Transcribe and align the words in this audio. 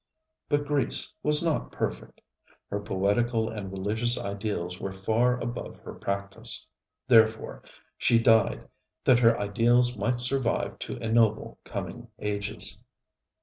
But 0.49 0.65
Greece 0.65 1.13
was 1.21 1.43
not 1.43 1.71
perfect. 1.71 2.21
Her 2.71 2.79
poetical 2.79 3.49
and 3.51 3.71
religious 3.71 4.17
ideals 4.17 4.79
were 4.79 4.93
far 4.93 5.37
above 5.37 5.75
her 5.81 5.93
practice; 5.93 6.65
therefore 7.07 7.61
she 7.99 8.17
died, 8.17 8.67
that 9.03 9.19
her 9.19 9.39
ideals 9.39 9.95
might 9.99 10.19
survive 10.19 10.79
to 10.79 10.97
ennoble 10.97 11.59
coming 11.65 12.07
ages. 12.17 12.81